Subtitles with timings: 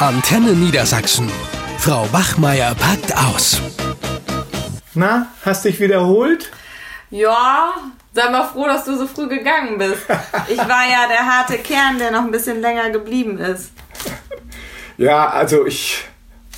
[0.00, 1.30] Antenne Niedersachsen.
[1.76, 3.60] Frau Wachmeier packt aus.
[4.94, 6.50] Na, hast dich wiederholt?
[7.10, 7.74] Ja,
[8.14, 10.00] sei mal froh, dass du so früh gegangen bist.
[10.48, 13.72] Ich war ja der harte Kern, der noch ein bisschen länger geblieben ist.
[14.96, 16.06] Ja, also ich,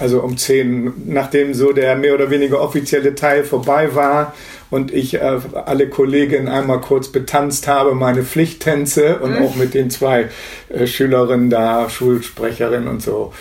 [0.02, 4.34] also um 10, nachdem so der mehr oder weniger offizielle Teil vorbei war
[4.68, 9.46] und ich äh, alle Kolleginnen einmal kurz betanzt habe, meine Pflichttänze und mhm.
[9.46, 10.28] auch mit den zwei
[10.70, 13.32] äh, Schülerinnen da, Schulsprecherinnen und so.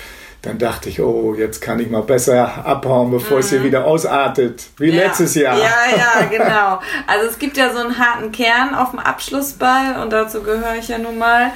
[0.44, 3.44] Dann dachte ich, oh, jetzt kann ich mal besser abhauen, bevor mhm.
[3.44, 3.64] es hier mhm.
[3.64, 5.06] wieder ausartet, wie ja.
[5.06, 5.58] letztes Jahr.
[5.58, 6.80] Ja, ja, genau.
[7.08, 10.90] Also es gibt ja so einen harten Kern auf dem Abschlussball und dazu gehöre ich
[10.90, 11.52] ja nun mal,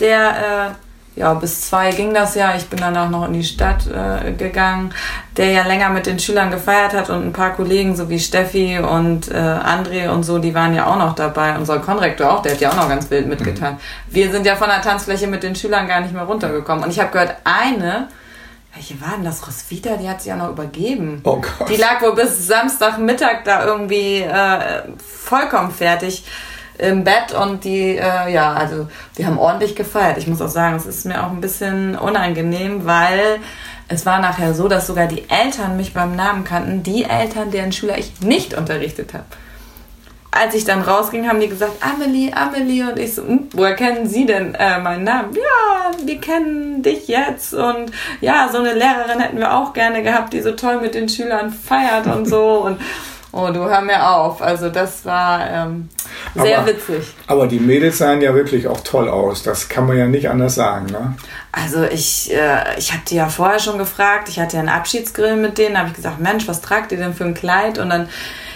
[0.00, 0.83] der äh,
[1.16, 2.56] ja, bis zwei ging das ja.
[2.56, 4.92] Ich bin danach noch in die Stadt äh, gegangen,
[5.36, 8.78] der ja länger mit den Schülern gefeiert hat und ein paar Kollegen, so wie Steffi
[8.78, 11.56] und äh, André und so, die waren ja auch noch dabei.
[11.56, 13.74] Unser Konrektor auch, der hat ja auch noch ganz wild mitgetan.
[13.74, 13.78] Mhm.
[14.08, 16.84] Wir sind ja von der Tanzfläche mit den Schülern gar nicht mehr runtergekommen.
[16.84, 18.08] Und ich habe gehört, eine,
[18.74, 19.46] welche war denn das?
[19.46, 21.20] Roswitha, die hat sich ja noch übergeben.
[21.22, 21.68] Oh Gott.
[21.68, 26.24] Die lag wohl bis Samstagmittag da irgendwie äh, vollkommen fertig
[26.78, 30.18] im Bett und die, äh, ja, also wir haben ordentlich gefeiert.
[30.18, 33.38] Ich muss auch sagen, es ist mir auch ein bisschen unangenehm, weil
[33.88, 37.72] es war nachher so, dass sogar die Eltern mich beim Namen kannten, die Eltern, deren
[37.72, 39.24] Schüler ich nicht unterrichtet habe.
[40.32, 44.08] Als ich dann rausging, haben die gesagt, Amelie, Amelie und ich so, hm, woher kennen
[44.08, 45.32] Sie denn äh, meinen Namen?
[45.34, 50.32] Ja, wir kennen dich jetzt und ja, so eine Lehrerin hätten wir auch gerne gehabt,
[50.32, 52.80] die so toll mit den Schülern feiert und so und
[53.36, 54.40] Oh, du hör mir auf.
[54.40, 55.88] Also das war ähm,
[56.34, 57.14] sehr aber, witzig.
[57.26, 59.42] Aber die Mädels sahen ja wirklich auch toll aus.
[59.42, 61.14] Das kann man ja nicht anders sagen, ne?
[61.52, 64.28] Also ich, äh, ich habe die ja vorher schon gefragt.
[64.28, 65.74] Ich hatte ja einen Abschiedsgrill mit denen.
[65.74, 67.78] Da habe ich gesagt, Mensch, was tragt ihr denn für ein Kleid?
[67.78, 68.08] Und dann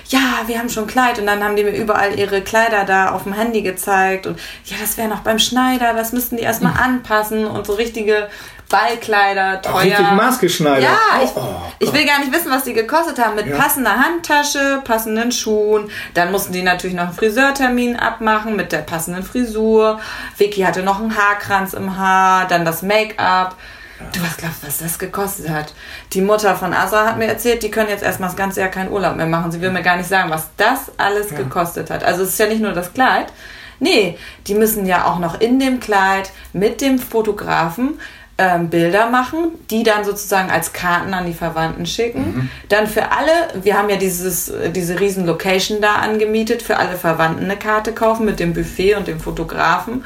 [0.08, 1.18] ja, wir haben schon ein Kleid.
[1.18, 4.26] Und dann haben die mir überall ihre Kleider da auf dem Handy gezeigt.
[4.26, 8.28] Und ja, das wäre noch beim Schneider, das müssten die erstmal anpassen und so richtige
[8.68, 9.72] Ballkleider, teuer.
[9.74, 10.82] Ach, richtig maßgeschneidert.
[10.82, 13.34] Ja, ich, oh, ich, will gar nicht wissen, was die gekostet haben.
[13.34, 13.56] Mit ja.
[13.56, 15.90] passender Handtasche, passenden Schuhen.
[16.14, 20.00] Dann mussten die natürlich noch einen Friseurtermin abmachen mit der passenden Frisur.
[20.36, 23.56] Vicky hatte noch einen Haarkranz im Haar, dann das Make-up.
[24.12, 25.72] Du was glaubst, was das gekostet hat?
[26.12, 28.92] Die Mutter von Asa hat mir erzählt, die können jetzt erstmal das ganze Jahr keinen
[28.92, 29.50] Urlaub mehr machen.
[29.50, 31.38] Sie will mir gar nicht sagen, was das alles ja.
[31.38, 32.04] gekostet hat.
[32.04, 33.32] Also es ist ja nicht nur das Kleid.
[33.80, 37.98] Nee, die müssen ja auch noch in dem Kleid mit dem Fotografen
[38.38, 42.20] ähm, Bilder machen, die dann sozusagen als Karten an die Verwandten schicken.
[42.20, 42.50] Mhm.
[42.68, 43.32] Dann für alle,
[43.62, 48.24] wir haben ja dieses, diese riesen Location da angemietet, für alle Verwandten eine Karte kaufen
[48.24, 50.04] mit dem Buffet und dem Fotografen.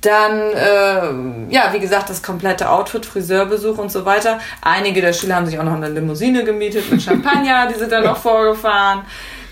[0.00, 4.38] Dann, äh, ja, wie gesagt, das komplette Outfit, Friseurbesuch und so weiter.
[4.60, 8.04] Einige der Schüler haben sich auch noch eine Limousine gemietet mit Champagner, die sind dann
[8.04, 9.02] noch vorgefahren.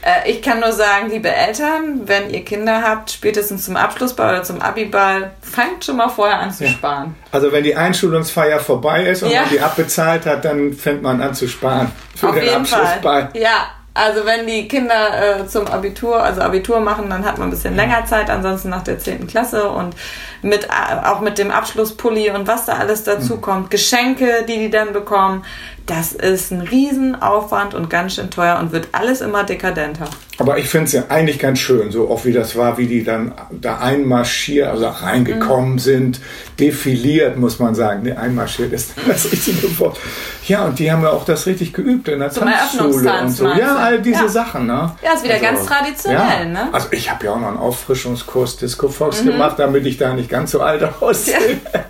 [0.02, 4.42] Äh, ich kann nur sagen, liebe Eltern, wenn ihr Kinder habt, spätestens zum Abschlussball oder
[4.42, 6.70] zum Abiball, fangt schon mal vorher an zu ja.
[6.70, 7.14] sparen.
[7.30, 9.42] Also wenn die Einschulungsfeier vorbei ist und ja.
[9.42, 13.30] man die abbezahlt hat, dann fängt man an zu sparen für Auf den jeden Abschlussball.
[13.32, 13.40] Fall.
[13.40, 17.50] Ja, also wenn die Kinder äh, zum Abitur, also Abitur machen, dann hat man ein
[17.50, 19.26] bisschen länger Zeit, ansonsten nach der 10.
[19.26, 19.94] Klasse und
[20.40, 23.40] mit äh, auch mit dem Abschlusspulli und was da alles dazu mhm.
[23.42, 25.44] kommt, Geschenke, die die dann bekommen,
[25.86, 30.08] das ist ein Riesenaufwand und ganz schön teuer und wird alles immer dekadenter.
[30.38, 33.04] Aber ich finde es ja eigentlich ganz schön, so oft wie das war, wie die
[33.04, 35.78] dann da einmarschiert, also reingekommen mhm.
[35.78, 36.20] sind,
[36.58, 38.02] defiliert, muss man sagen.
[38.02, 39.98] Nee, einmarschiert ist das richtige Wort.
[40.46, 43.46] Ja, und die haben ja auch das richtig geübt in der Zum Tanzschule und so.
[43.46, 44.28] Ja, all diese ja.
[44.28, 44.66] Sachen.
[44.66, 44.92] Ne?
[45.02, 46.18] Ja, ist wieder also, ganz traditionell.
[46.18, 46.44] Ja.
[46.44, 46.68] Ne?
[46.72, 49.32] Also ich habe ja auch noch einen Auffrischungskurs Disco Fox mhm.
[49.32, 51.60] gemacht, damit ich da nicht ganz so alt aussehe.
[51.72, 51.84] Ja.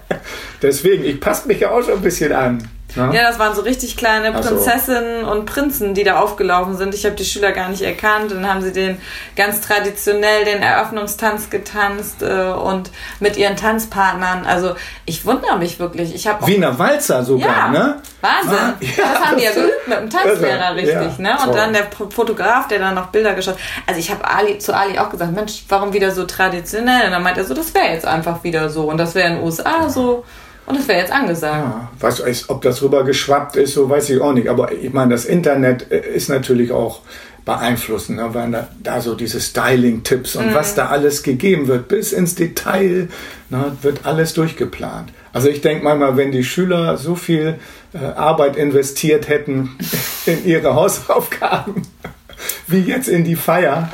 [0.62, 2.68] Deswegen, ich passe mich ja auch schon ein bisschen an.
[2.96, 3.12] Ja?
[3.12, 5.30] ja, das waren so richtig kleine Prinzessinnen so.
[5.30, 6.94] und Prinzen, die da aufgelaufen sind.
[6.94, 8.32] Ich habe die Schüler gar nicht erkannt.
[8.32, 8.98] Und dann haben sie den
[9.36, 14.44] ganz traditionell den Eröffnungstanz getanzt äh, und mit ihren Tanzpartnern.
[14.46, 14.74] Also
[15.06, 16.14] ich wundere mich wirklich.
[16.14, 18.02] Ich habe Wiener Walzer sogar, ja, ne?
[18.20, 18.58] Wahnsinn.
[18.58, 21.32] Ah, ja, das haben die ja geübt mit dem Tanzlehrer, richtig, ja, ne?
[21.32, 21.54] Und toll.
[21.54, 23.56] dann der Fotograf, der dann noch Bilder geschaut.
[23.86, 27.06] Also ich habe Ali zu Ali auch gesagt, Mensch, warum wieder so traditionell?
[27.06, 29.34] Und dann meint er so, das wäre jetzt einfach wieder so und das wäre in
[29.36, 30.24] den USA so.
[30.66, 31.64] Und das wäre jetzt angesagt.
[31.64, 34.48] Ja, was, ob das rüber geschwappt ist, so weiß ich auch nicht.
[34.48, 37.00] Aber ich meine, das Internet äh, ist natürlich auch
[37.44, 38.28] beeinflussend, ne?
[38.32, 40.54] weil da, da so diese Styling-Tipps und mhm.
[40.54, 43.08] was da alles gegeben wird, bis ins Detail,
[43.50, 45.12] ne, wird alles durchgeplant.
[45.32, 47.58] Also ich denke manchmal, wenn die Schüler so viel
[47.94, 49.76] äh, Arbeit investiert hätten
[50.26, 51.82] in ihre Hausaufgaben,
[52.68, 53.90] wie jetzt in die Feier,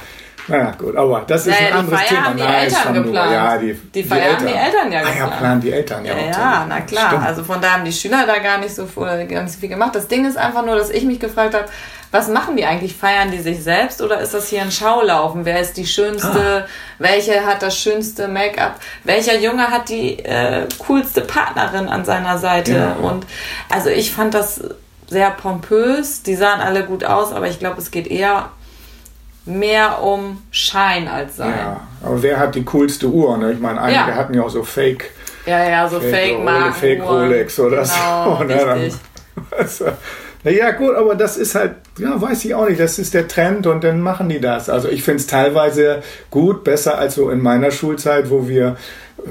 [0.49, 2.25] naja, gut, aber das ist Naja, ein die anderes Feier Thema.
[2.25, 3.33] haben die Nein, Eltern geplant.
[3.33, 5.39] Ja, die, Die Feier haben die Eltern ja Ah, ja, geplant.
[5.39, 6.39] planen die Eltern ja, Ja, auch.
[6.39, 7.09] ja, na klar.
[7.09, 7.27] Stimmt.
[7.27, 9.95] Also von da haben die Schüler da gar nicht so so viel gemacht.
[9.95, 11.67] Das Ding ist einfach nur, dass ich mich gefragt habe,
[12.11, 12.97] was machen die eigentlich?
[12.97, 15.45] Feiern die sich selbst oder ist das hier ein Schaulaufen?
[15.45, 16.65] Wer ist die schönste?
[16.65, 16.69] Ah.
[16.99, 18.77] Welche hat das schönste Make-up?
[19.05, 22.73] Welcher Junge hat die äh, coolste Partnerin an seiner Seite?
[22.73, 22.93] Ja.
[23.07, 23.27] Und
[23.69, 24.63] also ich fand das
[25.07, 26.23] sehr pompös.
[26.23, 28.49] Die sahen alle gut aus, aber ich glaube, es geht eher
[29.45, 31.55] mehr um Schein als Sein.
[31.57, 33.37] Ja, aber wer hat die coolste Uhr?
[33.39, 33.53] Ne?
[33.53, 34.15] Ich meine, einige Ja.
[34.17, 35.11] hatten ja auch so Fake,
[35.47, 36.73] Ja, ja, so Fake, Fake-Marken.
[36.75, 38.45] Fake Rolex oder genau, so.
[38.45, 38.57] Ne?
[38.57, 38.93] Dann-.
[39.57, 39.87] Also,
[40.45, 43.67] ja, gut, aber das ist halt, ja, weiß ich auch nicht, das ist der Trend
[43.67, 44.69] und dann machen die das.
[44.69, 48.77] Also ich finde es teilweise gut, besser als so in meiner Schulzeit, wo wir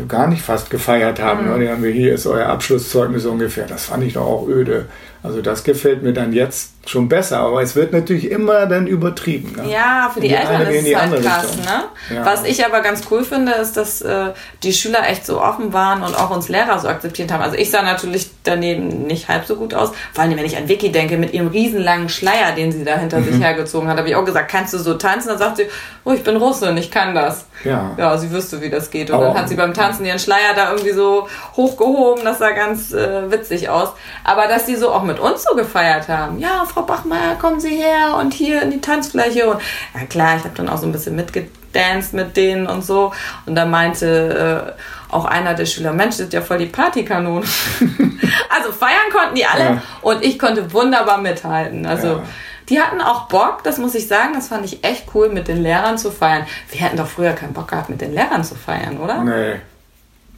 [0.07, 1.45] gar nicht fast gefeiert haben.
[1.45, 1.53] Mhm.
[1.53, 1.59] Ne?
[1.65, 3.65] Die haben wir, hier ist euer Abschlusszeugnis ungefähr.
[3.67, 4.85] Das fand ich doch auch öde.
[5.23, 9.53] Also das gefällt mir dann jetzt schon besser, aber es wird natürlich immer dann übertrieben.
[9.57, 9.69] Ne?
[9.73, 11.65] Ja, für die, die Eltern ist die es halt krass, Richtung.
[11.65, 12.15] ne?
[12.15, 12.25] Ja.
[12.25, 14.27] Was ich aber ganz cool finde, ist, dass äh,
[14.63, 17.41] die Schüler echt so offen waren und auch uns Lehrer so akzeptiert haben.
[17.41, 19.91] Also ich sah natürlich daneben nicht halb so gut aus.
[20.13, 23.19] Vor allem, wenn ich an Vicky denke, mit ihrem riesenlangen Schleier, den sie da hinter
[23.19, 23.25] Mhm.
[23.33, 25.27] sich hergezogen hat, habe ich auch gesagt, kannst du so tanzen?
[25.29, 25.65] Dann sagt sie,
[26.05, 27.45] oh, ich bin Russin, ich kann das.
[27.65, 27.95] Ja.
[27.97, 29.09] Ja, sie wüsste, wie das geht.
[29.09, 32.23] Und Aber- dann hat sie beim Tanzen ihren Schleier da irgendwie so hochgehoben.
[32.25, 33.89] Das sah ganz äh, witzig aus.
[34.23, 36.39] Aber dass sie so auch mit uns so gefeiert haben.
[36.39, 39.47] Ja, Frau Bachmeier, kommen Sie her und hier in die Tanzfläche.
[39.49, 39.61] Und
[39.93, 43.13] ja klar, ich habe dann auch so ein bisschen mitgedanced mit denen und so.
[43.45, 47.45] Und da meinte äh, auch einer der Schüler, Mensch, das ist ja voll die Partykanone.
[48.49, 49.81] also feiern konnten die alle Ja.
[50.01, 51.85] und ich konnte wunderbar mithalten.
[51.85, 52.23] Also Ja.
[52.69, 55.61] Die hatten auch Bock, das muss ich sagen, das fand ich echt cool, mit den
[55.61, 56.45] Lehrern zu feiern.
[56.69, 59.23] Wir hätten doch früher keinen Bock gehabt, mit den Lehrern zu feiern, oder?
[59.23, 59.55] Nee.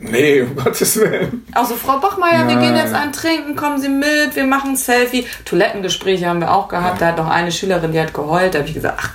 [0.02, 1.46] Nee, um Gottes Willen.
[1.54, 5.28] Also Frau Bachmeier, wir gehen jetzt an Trinken, kommen Sie mit, wir machen ein Selfie.
[5.44, 7.02] Toilettengespräche haben wir auch gehabt.
[7.02, 8.54] Da hat noch eine Schülerin, die hat geheult.
[8.54, 9.12] Da habe ich gesagt, ach,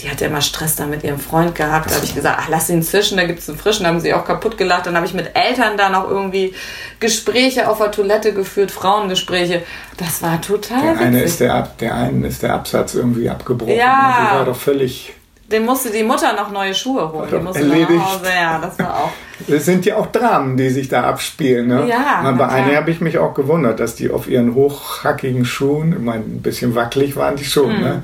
[0.00, 1.90] die hat ja immer Stress da mit ihrem Freund gehabt.
[1.90, 3.84] Da habe ich gesagt, ach, lass ihn zischen, da gibt's einen frischen.
[3.84, 4.86] Da haben sie auch kaputt gelacht.
[4.86, 6.54] Dann habe ich mit Eltern da noch irgendwie
[7.00, 9.62] Gespräche auf der Toilette geführt, Frauengespräche.
[9.98, 13.74] Das war total Der eine ist der, Ab- der einen ist der Absatz irgendwie abgebrochen.
[13.76, 14.06] Ja.
[14.18, 15.12] Und sie war doch völlig.
[15.50, 17.28] Dem musste die Mutter noch neue Schuhe holen.
[17.30, 17.90] Die musste erledigt.
[17.92, 18.30] nach Hause.
[18.34, 19.10] Ja, das war auch.
[19.48, 21.66] Es sind ja auch Dramen, die sich da abspielen.
[21.66, 21.86] Ne?
[21.88, 25.92] Ja, Man, bei einer habe ich mich auch gewundert, dass die auf ihren hochhackigen Schuhen,
[25.94, 27.80] ich meine, ein bisschen wackelig waren die schon, Hm.
[27.80, 28.02] ne?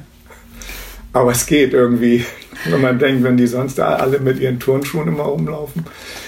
[1.18, 2.24] Aber es geht irgendwie.
[2.64, 5.84] Wenn man denkt, wenn die sonst alle mit ihren Turnschuhen immer rumlaufen,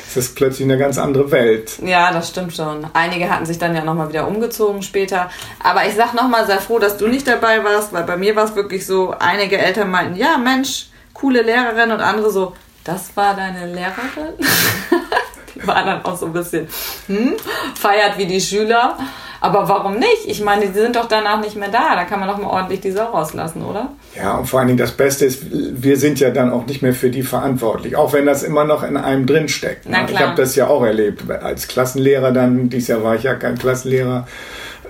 [0.06, 1.78] ist das plötzlich eine ganz andere Welt.
[1.84, 2.87] Ja, das stimmt schon.
[2.92, 5.31] Einige hatten sich dann ja nochmal wieder umgezogen später.
[5.62, 8.44] Aber ich sag nochmal, sei froh, dass du nicht dabei warst, weil bei mir war
[8.44, 12.54] es wirklich so, einige Eltern meinten, ja Mensch, coole Lehrerin und andere so,
[12.84, 14.34] das war deine Lehrerin?
[15.54, 16.69] die war dann auch so ein bisschen,
[17.06, 17.37] hm,
[17.75, 18.98] feiert wie die Schüler.
[19.40, 20.26] Aber warum nicht?
[20.26, 21.94] Ich meine, die sind doch danach nicht mehr da.
[21.94, 23.90] Da kann man doch mal ordentlich die Sau rauslassen, oder?
[24.14, 26.92] Ja, und vor allen Dingen das Beste ist, wir sind ja dann auch nicht mehr
[26.92, 29.87] für die verantwortlich, auch wenn das immer noch in einem drin steckt.
[29.88, 30.04] Na ne?
[30.08, 30.28] Ich klar.
[30.31, 34.26] habe das ja auch erlebt als Klassenlehrer dann, dieses Jahr war ich ja kein Klassenlehrer,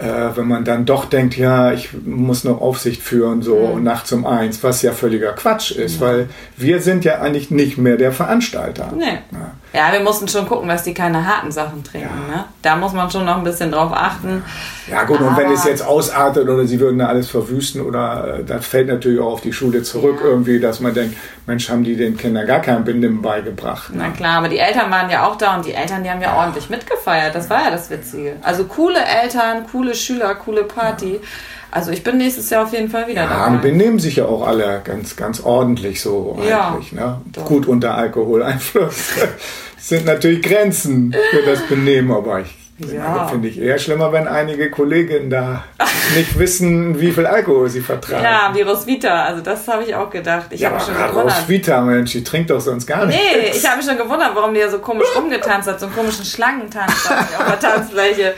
[0.00, 0.04] äh,
[0.34, 3.84] wenn man dann doch denkt, ja, ich muss noch Aufsicht führen, so Mhm.
[3.84, 7.96] nachts um eins, was ja völliger Quatsch ist, weil wir sind ja eigentlich nicht mehr
[7.96, 8.92] der Veranstalter.
[8.96, 9.18] Nee.
[9.30, 9.52] Ja.
[9.72, 12.08] Ja, wir mussten schon gucken, dass die keine harten Sachen trinken.
[12.28, 12.44] Ne?
[12.60, 14.42] Da muss man schon noch ein bisschen drauf achten.
[14.90, 18.38] Ja gut, und wenn Aber- es jetzt ausartet oder sie würden da alles verwüsten oder
[18.40, 20.28] äh, das fällt natürlich auch auf die Schule zurück Ja.
[20.30, 23.90] irgendwie, dass man denkt, Mensch, haben die den Kindern gar kein Binden beigebracht.
[23.94, 26.36] Na klar, aber die Eltern waren ja auch da und die Eltern, die haben ja
[26.36, 27.34] ordentlich mitgefeiert.
[27.34, 28.36] Das war ja das Witzige.
[28.42, 31.20] Also coole Eltern, coole Schüler, coole Party.
[31.72, 33.56] Also ich bin nächstes Jahr auf jeden Fall wieder Ja, dabei.
[33.58, 36.92] benehmen sich ja auch alle ganz, ganz ordentlich so Ja, eigentlich.
[36.92, 37.20] Ne?
[37.26, 37.44] doch.
[37.44, 38.96] Gut unter Alkoholeinfluss.
[39.78, 42.56] Es sind natürlich Grenzen für das Benehmen, aber ich
[42.92, 43.28] Ja.
[43.28, 45.64] finde ich eher schlimmer, wenn einige Kolleginnen da
[46.16, 48.24] nicht wissen, wie viel Alkohol sie vertragen.
[48.24, 50.46] Ja, Virus Vita, also das habe ich auch gedacht.
[50.50, 51.84] Ich Ja, habe schon gewundert.
[51.86, 53.16] Mensch, die trinkt doch sonst gar nicht.
[53.18, 55.94] Nee, ich habe mich schon gewundert, warum die ja so komisch rumgetanzt hat, so einen
[55.94, 56.90] komischen Schlangentanz
[57.38, 58.34] auf der Tanzfläche.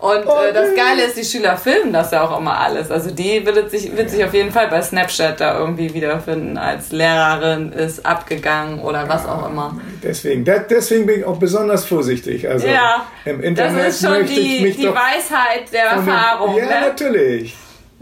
[0.00, 2.90] Und Oh äh, das Geile ist, die Schüler filmen das ja auch immer alles.
[2.90, 6.92] Also die wird sich, wird sich auf jeden Fall bei Snapchat da irgendwie wiederfinden, als
[6.92, 9.76] Lehrerin ist abgegangen oder was auch immer.
[10.02, 12.48] Deswegen, de- deswegen bin ich auch besonders vorsichtig.
[12.48, 16.56] Also Ja, im Das Internet ist schon die, die Weisheit der- Erfahrung.
[16.56, 16.80] Ja, ne?
[16.88, 17.56] natürlich.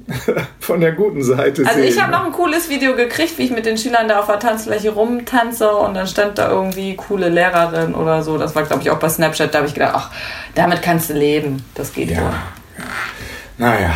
[0.61, 1.89] von der guten Seite Also sehen.
[1.89, 4.39] ich habe noch ein cooles Video gekriegt, wie ich mit den Schülern da auf der
[4.39, 8.39] Tanzfläche rumtanze und dann stand da irgendwie coole Lehrerin oder so.
[8.39, 9.53] Das war, glaube ich, auch bei Snapchat.
[9.53, 10.11] Da habe ich gedacht, ach,
[10.55, 11.65] damit kannst du leben.
[11.75, 12.19] Das geht Ja.
[12.23, 12.35] wohl.
[13.59, 13.95] Naja,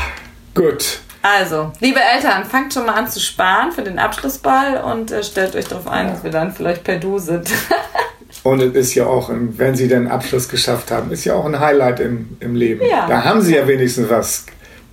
[0.54, 1.00] gut.
[1.23, 5.54] Also, liebe Eltern, fangt schon mal an zu sparen für den Abschlussball und äh, stellt
[5.54, 7.49] euch darauf ein, dass wir dann vielleicht per Du sind.
[8.42, 11.61] Und es ist ja auch, wenn sie den Abschluss geschafft haben, ist ja auch ein
[11.61, 12.80] Highlight im, im Leben.
[12.88, 13.07] Ja.
[13.07, 14.47] Da haben sie ja wenigstens was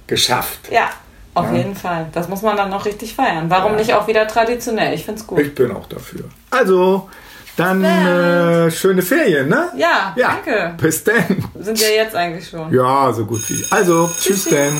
[0.07, 0.59] geschafft.
[0.71, 0.89] ja,
[1.33, 1.57] Auf Ja.
[1.57, 2.07] jeden Fall.
[2.13, 3.45] Das muss man dann noch richtig feiern.
[3.49, 4.93] Warum nicht auch wieder traditionell?
[4.95, 5.37] Ich find's gut.
[5.39, 6.23] Ich bin auch dafür.
[6.49, 7.09] Also,
[7.57, 9.69] dann äh, schöne Ferien, ne?
[9.77, 10.29] Ja, Ja.
[10.43, 10.73] danke.
[10.81, 11.43] Bis dann.
[11.59, 12.73] Sind ja jetzt eigentlich schon.
[12.73, 13.63] Ja, so gut wie.
[13.69, 14.73] Also, tschüss denn.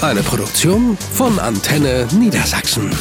[0.00, 2.96] Eine Produktion von Antenne Niedersachsen.